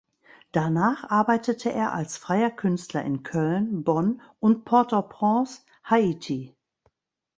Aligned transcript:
Danach 0.51 1.11
arbeitete 1.11 1.71
er 1.71 1.93
als 1.93 2.17
freier 2.17 2.49
Künstler 2.49 3.03
in 3.05 3.21
Köln, 3.21 3.83
Bonn 3.83 4.19
und 4.39 4.65
Port-au-Prince, 4.65 5.61
Haiti. 5.87 6.55